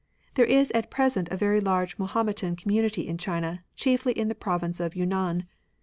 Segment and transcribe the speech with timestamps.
[0.33, 4.79] There is at present a very large Mahometan community in China, chiefly in the province
[4.79, 5.45] of Yiinnan.